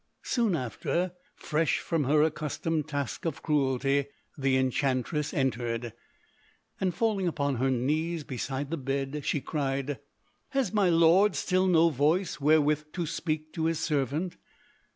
Soon 0.23 0.55
after, 0.55 1.11
fresh 1.35 1.77
from 1.77 2.05
her 2.05 2.23
accustomed 2.23 2.87
task 2.87 3.23
of 3.23 3.43
cruelty, 3.43 4.07
the 4.35 4.57
enchantress 4.57 5.31
entered, 5.31 5.93
and 6.79 6.95
falling 6.95 7.27
upon 7.27 7.57
her 7.57 7.69
knees 7.69 8.23
beside 8.23 8.71
the 8.71 8.77
bed 8.77 9.21
she 9.23 9.41
cried, 9.41 9.99
"Has 10.49 10.73
my 10.73 10.89
lord 10.89 11.35
still 11.35 11.67
no 11.67 11.91
voice 11.91 12.41
wherewith 12.41 12.85
to 12.93 13.05
speak 13.05 13.53
to 13.53 13.65
his 13.65 13.79
servant? 13.79 14.37